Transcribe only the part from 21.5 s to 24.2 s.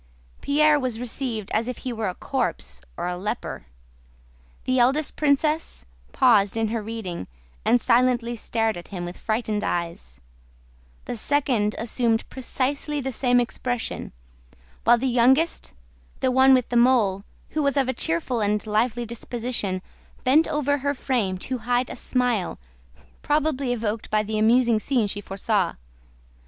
hide a smile probably evoked